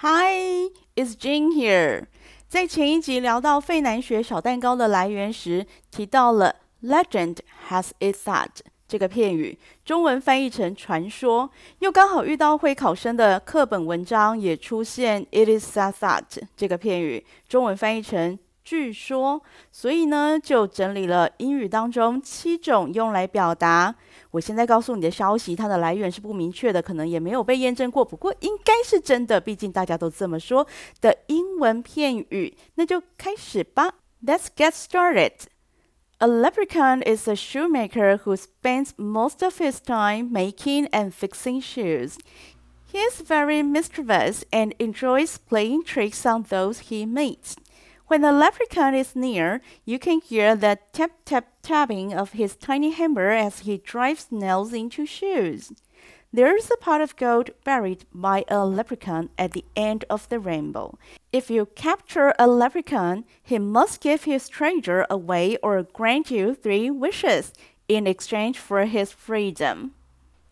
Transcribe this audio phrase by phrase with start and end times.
[0.00, 2.04] Hi, it's Jane here.
[2.50, 7.38] 在前一集聊到费南雪小蛋糕的来源时，提到了 “legend
[7.70, 8.50] has it that”
[8.86, 16.24] 这个片语，中文翻译成“传说”，又刚好遇到会考生的课本文章也出现 “it is said that”
[16.54, 18.38] 这个片语，中文翻译成。
[18.65, 19.41] 据说，
[19.71, 23.95] 所以呢，就整理了英语当中七种用来表达。
[24.29, 30.65] 我现在告诉你的消息，它的来源是不明确的，可能也没有被验证过，不过应该是真的，毕竟大家都这么说
[31.01, 32.55] 的英文片语。
[32.75, 33.95] 那就开始吧。
[34.23, 35.33] Let's get started.
[36.19, 42.17] A leprechaun is a shoemaker who spends most of his time making and fixing shoes.
[42.93, 47.55] He is very mischievous and enjoys playing tricks on those he meets.
[48.07, 53.59] When the leprechaun is near, you can hear the tap-tap-tapping of his tiny hammer as
[53.59, 55.71] he drives nails into shoes.
[56.33, 60.97] There's a pot of gold buried by a leprechaun at the end of the rainbow.
[61.33, 66.89] If you capture a leprechaun, he must give his treasure away or grant you three
[66.89, 67.51] wishes
[67.87, 69.91] in exchange for his freedom.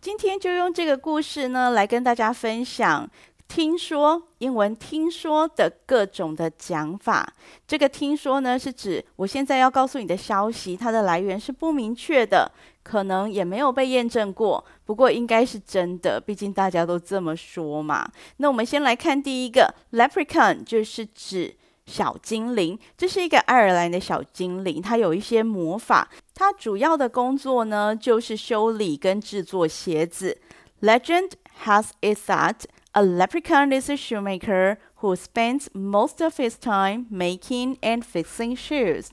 [0.00, 3.08] 今天就用这个故事呢，来跟大家分享。
[3.47, 7.33] 听说英文听说的各种的讲法，
[7.65, 12.51] 这个听说呢，是指我现在要告诉你的消息，它的来源是不明确的，
[12.83, 18.07] 可能也没有被验证过，不过应该是真的，毕竟大家都这么说嘛。
[18.37, 30.37] 那我们先来看第一个，Leprechaun 就是指小精灵，这是一个爱尔兰的小精灵，它有一些魔法，它主要的工作呢就是修理跟制作鞋子。
[30.81, 31.31] Legend
[31.63, 32.65] has it that
[32.96, 39.06] A leprechaun is a shoemaker who spends most of his time making and fixing shoes.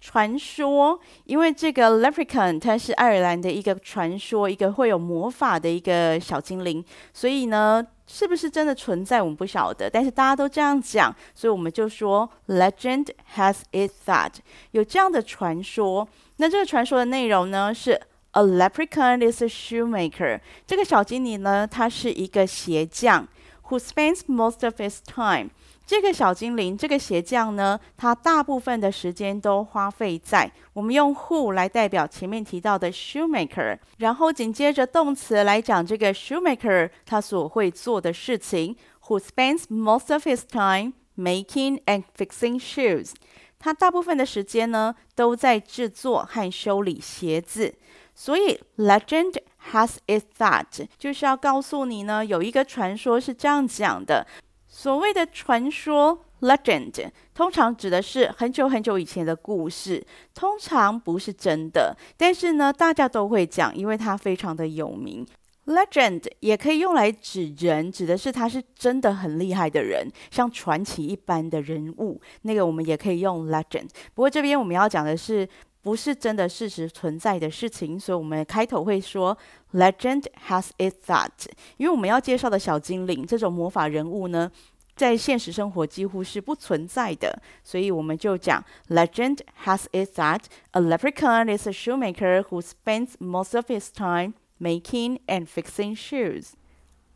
[0.00, 14.32] 传说，因为这个 leprechaun 它是爱尔兰的一个传说，一个会有魔法的一个小精灵，所以呢，是不是真的存在我们不晓得，但是大家都这样讲，所以我们就说 legend has it that
[14.72, 16.08] 有这样的传说。
[16.38, 18.00] 那这个传说的内容呢是。
[18.37, 20.39] A leprechaun is a shoemaker。
[20.67, 23.27] 这个小精灵呢，他是一个鞋匠
[23.67, 25.49] ，who spends most of his time。
[25.87, 38.75] 这个小精灵，这个鞋匠呢，他大部分的时间都花费在我们用 who 来代表前面提到的 shoemaker，然后紧接着动词来讲这个 shoemaker 他所会做的事情
[39.07, 43.13] ，who spends most of his time making and fixing shoes。
[43.57, 47.73] 他大部分的时间呢，都在制作和修理鞋子。
[48.19, 49.35] 所以，legend
[49.71, 50.65] has it that
[50.97, 54.25] 就是要告诉你呢，有一个传说是这样讲的。
[54.67, 65.23] 所谓的传说 legend 通常指的是很久很久以前的故事，通常不是真的，但是呢，大家都会讲，因为它非常的有名。
[65.67, 73.89] legend 也可以用来指人，指的是他是真的很厉害的人，像传奇一般的人物，那个我们也可以用 legend。
[74.15, 75.47] 不过这边我们要讲的是。
[75.86, 79.36] 不是真的事实存在的事情，所以我们开头会说
[79.72, 81.30] Legend has it that，
[81.76, 84.52] 因为我们要介绍的小精灵这种魔法人物呢，
[84.94, 94.34] 在现实生活几乎是不存在的，所以我们就讲 Legend has it that a leprechaun is a shoemaker who spends most of his time
[94.60, 96.52] making and fixing shoes.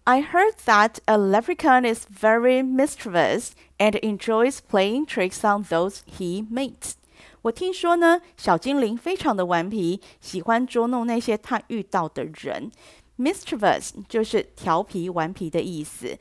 [0.08, 6.44] I heard that a leprechaun is very mischievous and enjoys playing tricks on those he
[6.50, 6.96] meets.
[7.43, 12.71] 我听说呢，小精灵非常的顽皮，喜欢捉弄那些他遇到的人。
[13.17, 16.17] Mischievous 就是调皮、顽皮的意思。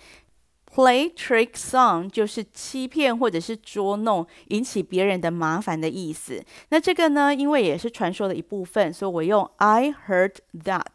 [0.73, 6.45] Play tricks on 就是欺骗或者是捉弄，引起别人的麻烦的意思。
[6.69, 10.87] 那这个呢，因为也是传说的一部分，所以我用 I heard that。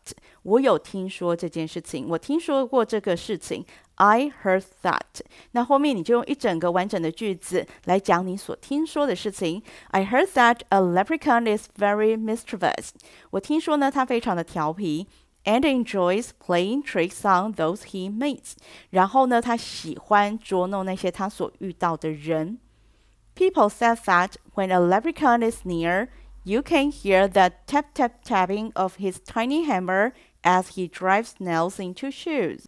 [0.43, 3.65] 我有听说这件事情，我听说过这个事情。
[3.96, 5.20] I heard that。
[5.52, 9.62] 那后面你就用一整个完整的句子来讲你所听说的事情。
[9.88, 12.90] I heard that a leprechaun is very mischievous。
[13.30, 15.06] 我听说呢，他非常的调皮，
[15.44, 18.52] and enjoys playing tricks on those he meets。
[18.88, 22.58] 然后呢，他喜欢捉弄那些他所遇到的人。
[23.34, 26.08] People said that when a leprechaun is near,
[26.44, 30.12] you can hear the tap tap tapping of his tiny hammer
[30.42, 32.64] as he drives nails into shoes.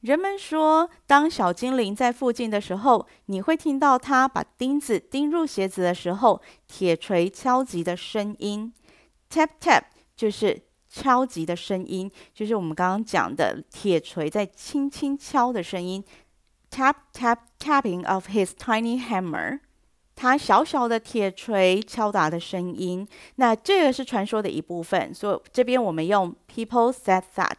[0.00, 8.72] 人们说，当小精灵在附近的时候，你会听到他把钉子钉入鞋子的时候，铁锤敲击的声音。
[9.30, 9.82] Tap tap
[10.16, 16.02] 就是敲击的声音，就是我们刚刚讲的铁锤在轻轻敲的声音。
[16.70, 19.60] Tap tap tapping of his tiny hammer，
[20.16, 23.06] 他小小的铁锤敲打的声音。
[23.34, 27.56] 那这个是传说的一部分，所以这边我们用 People said that。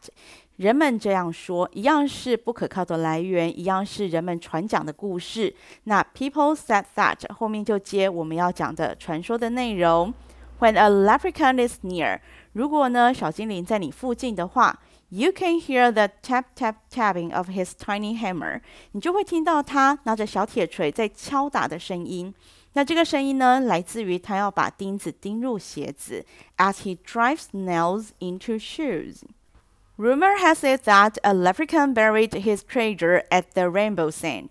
[0.61, 5.51] 人们这样说，一样是不可靠的来源，一样是人们传讲的故事。
[5.85, 10.13] 那 people said that 后面就接我们要讲的传说的内容。
[10.59, 12.19] When a leprechaun is near，
[12.53, 14.79] 如果呢小精灵在你附近的话
[15.09, 18.61] ，you can hear the tap tap tapping of his tiny hammer，
[18.91, 22.31] 你就会听到他拿着小铁锤在敲打的声音。
[22.73, 26.23] 那这个声音呢，来自于他要把钉子钉入鞋子
[26.57, 29.23] ，as he drives nails into shoes。
[30.01, 34.49] Rumor has it that a leprechaun buried his treasure at the rainbow sand。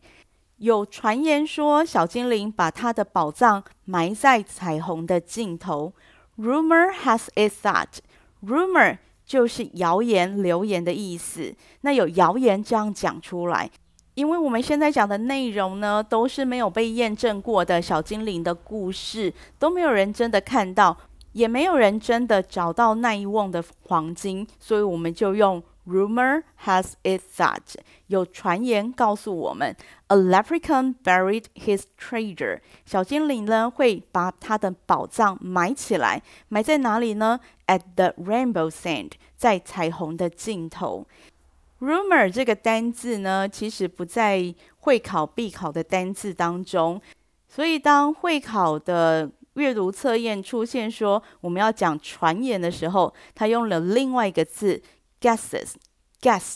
[0.58, 5.93] 有传言说，小精灵把他的宝藏埋在彩虹的尽头。
[6.38, 7.99] Rumor has it that
[8.47, 11.56] rumor 就是谣言、流言的意思。
[11.81, 13.69] 那有谣言这样讲出来。
[14.14, 20.97] 因为我们现在讲的内容呢，都是没有被验证过的小精灵的故事，都没有人真的看到，
[21.32, 27.61] 也没有人真的找到那一瓮的黄金，所以我们就用 rumor has it that
[28.09, 29.75] 有传言告诉我们
[30.09, 41.06] ，a leprechaun buried his treasure，小精灵呢会把他的宝藏埋起来，埋在哪里呢？At the rainbow sand，在彩虹的尽头。
[41.81, 47.00] Rumor 这个单字呢，其实不在会考必考的单字当中，
[47.49, 49.31] 所以当会考的
[49.61, 54.83] 阅读测验出现说我们要讲传言的时候，他用了另外一个字
[55.21, 56.55] guesses，guess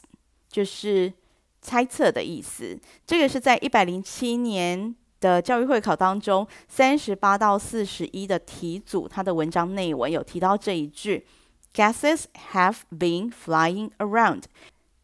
[0.49, 1.13] 就是
[1.61, 2.79] 猜测的意思。
[3.07, 11.27] 这个是在一百零七年的教育会考当中，三十八到四十一的题组，它的文章内文有提到这一句
[11.75, 14.45] ，guesses have been flying around。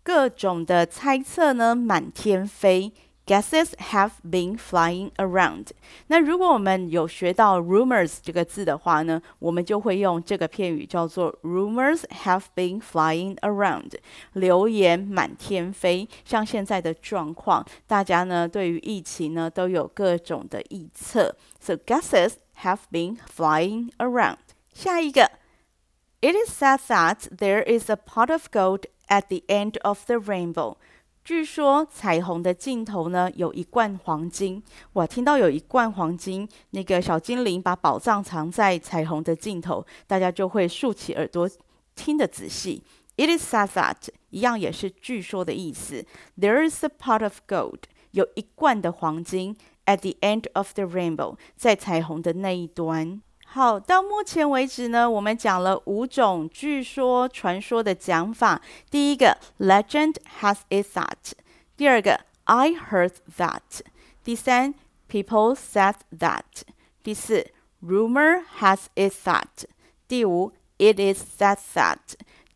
[0.02, 2.92] 各种的猜测呢，满天飞。
[3.29, 5.69] Guesses have been flying around。
[6.07, 13.93] 那如果我们有学到 rumors 这个字的话呢，我们就会用这个片语叫做 rumors have been flying around。
[14.33, 21.35] 流言满天飞，像现在的状况，大家呢对于疫情呢都有各种的臆测。
[21.59, 24.37] So guesses have been flying around。
[24.71, 25.31] 下一个，
[26.21, 30.77] It is said that there is a pot of gold。At the end of the rainbow，
[31.22, 34.62] 据说彩虹的尽头呢有一罐黄金。
[34.92, 41.48] 我听到有一罐黄金，那个小精灵把宝藏藏在彩虹的尽头，大家就会竖起耳朵
[41.94, 42.82] 听得仔细。
[43.16, 46.06] It is said that，一样也是据说的意思。
[46.38, 47.82] There is a pot of gold，
[48.12, 49.56] 有一罐的黄金。
[49.86, 53.22] At the end of the rainbow，在彩虹的那一端。
[53.52, 58.62] 好，到目前为止呢，我们讲了五种据说、传说的讲法。
[58.88, 61.32] 第一个，Legend has it that；
[61.76, 63.58] 第二个，I heard that；
[64.22, 64.72] 第三
[65.10, 66.42] ，People said that；
[67.02, 67.48] 第四
[67.82, 69.64] ，Rumor has it that；
[70.06, 71.98] 第五，It is said that。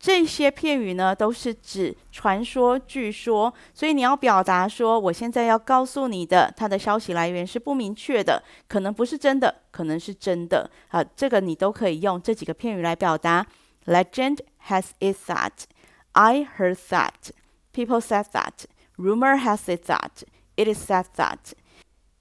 [0.05, 10.69] 这些片语呢，都是指传说、据说，所以你要表达说，我现在要告诉你的，它的消息来源是不明确的，可能不是真的，可能是真的。
[10.89, 13.47] 啊，这个你都可以用这几个片语来表达。
[13.85, 15.63] Legend has it that,
[16.11, 17.31] I heard that,
[17.73, 18.65] people said that,
[18.97, 20.21] rumor has it that,
[20.55, 21.53] it is said that.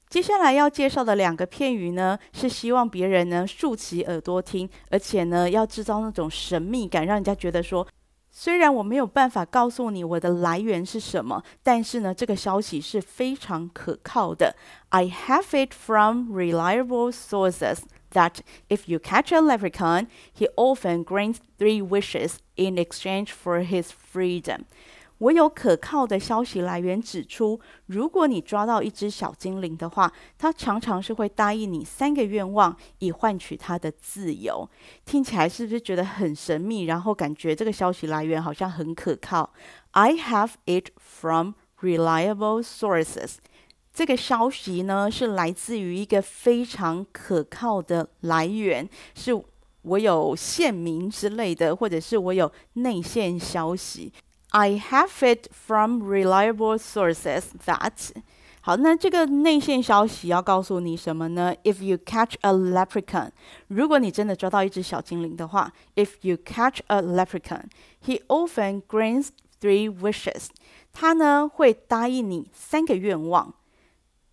[0.09, 7.87] 接下来要介绍的两个片语呢，是希望别人呢竖起耳朵听，而且呢要制造那种神秘感，让人家觉得说，
[8.31, 14.55] 虽然我没有办法告诉你我的来源是什么，但是呢这个消息是非常可靠的。
[14.91, 17.79] I have it from reliable sources
[18.13, 18.37] that
[18.69, 20.07] if you catch a leprechaun,
[20.39, 24.67] he often grants three wishes in exchange for his freedom.
[25.19, 34.69] 我有可靠的消息来源指出，如果你抓到一只小精灵的话，它常常是会答应你三个愿望，以换取它的自由。
[35.05, 36.85] 听起来是不是觉得很神秘？
[36.85, 39.53] 然后感觉这个消息来源好像很可靠。
[39.93, 43.37] I have it from reliable sources。
[43.93, 49.31] 这个消息呢，是来自于一个非常可靠的来源，是
[49.83, 54.13] 我有线民之类的，或者是我有内线消息。
[54.54, 58.12] I have it from reliable sources that
[58.62, 61.56] 好，那这个内线消息要告诉你什么呢？
[61.64, 63.32] If you catch a leprechaun，
[63.68, 69.30] 如果你真的抓到一只小精灵的话，If you catch a leprechaun，he often grants
[69.62, 70.48] three wishes。
[70.92, 73.54] 他呢会答应你三个愿望，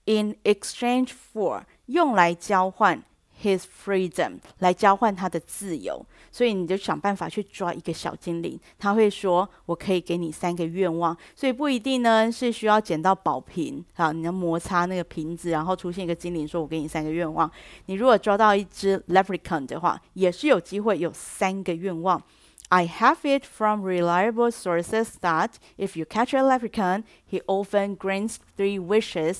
[0.06, 3.04] in exchange for 用来交换。
[3.43, 8.59] His freedom 来交换他的自由，所以你就想办法去抓一个小精灵。
[8.77, 17.49] 他会说：“我可以给你三个愿望。”所以不一定呢是需要捡到宝瓶啊，你要摩擦那个瓶子，然后出现一个精灵说：“我给你三个愿望。”
[17.87, 22.21] 你如果抓到一只 leprechaun 的话，也是有机会有三个愿望。
[22.69, 28.79] I have it from reliable sources that if you catch a leprechaun, he often grants three
[28.79, 29.39] wishes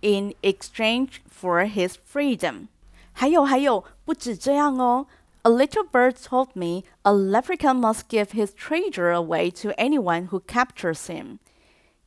[0.00, 2.68] in exchange for his freedom.
[3.17, 5.07] 还有还有，不止这样哦。
[5.43, 11.07] A little bird told me a leprechaun must give his treasure away to anyone who captures
[11.07, 11.39] him.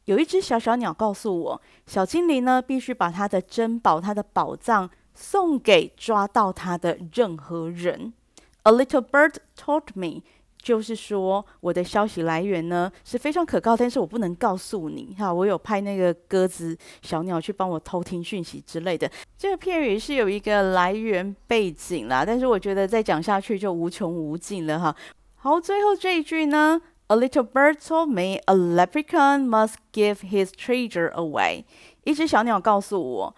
[0.06, 8.14] 有一只小小鸟告诉我，小精灵呢必须把他的珍宝、他的宝藏送给抓到他的任何人。
[8.62, 10.22] A little bird told me。
[10.61, 15.33] 就是说，我的消息来源呢是非常可靠，但是我不能告诉你哈。
[15.33, 19.09] 我有派那个鸽子、小鸟去帮我偷听讯息之类的。
[19.35, 24.95] 这个片语是有一个来源背景啦，但是我觉得再讲下去就无穷无尽了哈。
[25.35, 31.63] 好，最后这一句呢，A little bird told me a leprechaun must give his treasure away。
[32.03, 33.35] 一只小鸟告诉我，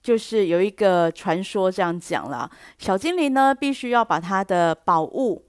[0.00, 2.48] 就是有一个传说这样讲啦，
[2.78, 5.44] 小精灵呢必须要把它的宝物。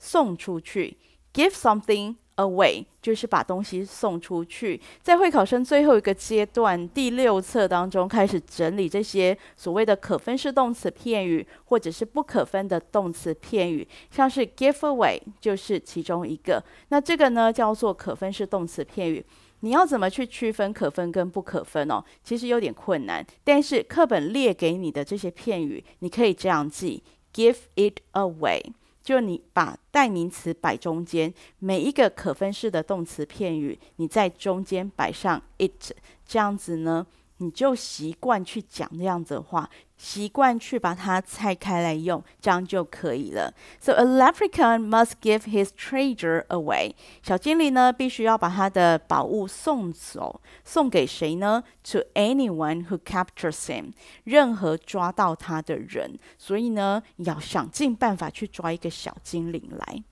[0.00, 0.96] 送出去
[1.32, 4.80] ，give something away，就是把东西送出去。
[5.02, 16.64] 在会考生最后一个阶段，第六册当中开始整理这些所谓的可分式动词片语，或者是不可分的动词片语，像是 give away 就是其中一个。
[16.88, 19.24] 那这个呢叫做可分式动词片语。
[19.62, 22.02] 你要怎么去区分可分跟不可分哦？
[22.24, 23.22] 其实有点困难。
[23.44, 27.02] 但是课本列给你的这些片语，你可以这样记
[27.34, 28.62] ：give it away。
[29.02, 35.92] 就你把代名词摆中间，每一个可分式的动词片语，你在中间摆上 it，
[36.26, 37.06] 这样子呢，
[37.40, 39.68] 你就习惯去讲这样子的话。
[39.96, 43.52] 习惯去把它拆开来用，这样就可以了。
[43.80, 46.94] So a leprechaun must give his treasure away。
[47.22, 53.92] 小精灵呢，必须要把他的宝物送走，送给谁呢？To anyone who captures him，
[54.24, 56.18] 任何抓到他的人。
[56.38, 60.02] 所以呢，要想尽办法去抓一个小精灵来。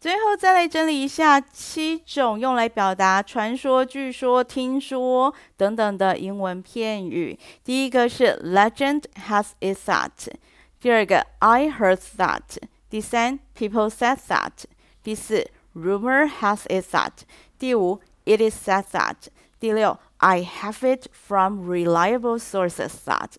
[0.00, 7.36] 最后再来整理一下七种用来表达传说、据说、听说等等的英文片语。
[7.64, 10.10] 第一个是 Legend has it that，
[10.80, 12.42] 第二个 I heard that，
[12.88, 14.52] 第三 People said that，
[15.02, 17.12] 第四 Rumor has it that，
[17.58, 19.16] 第五 It is said that，
[19.58, 23.32] 第六 I have it from reliable sources that，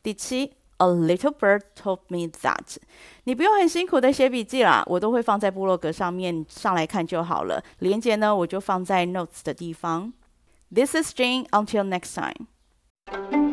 [0.00, 0.52] 第七。
[0.83, 2.77] A little bird told me that。
[3.25, 7.61] 你不用很辛苦的写笔记啦，我都会放在部落格上面上来看就好了。
[7.79, 10.13] 连结呢，我就放在 notes 的地方。
[10.73, 11.47] This is Jane.
[11.49, 13.52] Until next time.